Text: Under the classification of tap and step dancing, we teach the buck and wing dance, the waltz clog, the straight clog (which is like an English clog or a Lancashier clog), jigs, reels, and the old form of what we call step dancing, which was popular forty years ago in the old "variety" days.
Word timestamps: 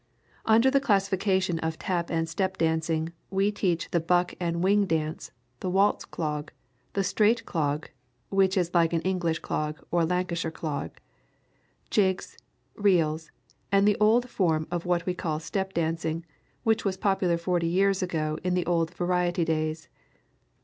Under 0.45 0.71
the 0.71 0.79
classification 0.79 1.59
of 1.59 1.77
tap 1.77 2.09
and 2.09 2.27
step 2.27 2.57
dancing, 2.57 3.13
we 3.29 3.51
teach 3.51 3.91
the 3.91 3.99
buck 3.99 4.33
and 4.39 4.63
wing 4.63 4.87
dance, 4.87 5.29
the 5.59 5.69
waltz 5.69 6.05
clog, 6.05 6.51
the 6.93 7.03
straight 7.03 7.45
clog 7.45 7.87
(which 8.29 8.57
is 8.57 8.73
like 8.73 8.93
an 8.93 9.01
English 9.03 9.37
clog 9.41 9.77
or 9.91 10.01
a 10.01 10.05
Lancashier 10.05 10.49
clog), 10.51 10.97
jigs, 11.91 12.35
reels, 12.73 13.29
and 13.71 13.87
the 13.87 13.97
old 13.99 14.27
form 14.27 14.67
of 14.71 14.87
what 14.87 15.05
we 15.05 15.13
call 15.13 15.39
step 15.39 15.71
dancing, 15.71 16.25
which 16.63 16.83
was 16.83 16.97
popular 16.97 17.37
forty 17.37 17.67
years 17.67 18.01
ago 18.01 18.39
in 18.43 18.55
the 18.55 18.65
old 18.65 18.91
"variety" 18.95 19.45
days. 19.45 19.87